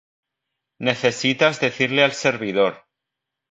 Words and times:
necesitas 0.79 1.59
decirle 1.59 2.03
al 2.03 2.13
servidor 2.13 2.87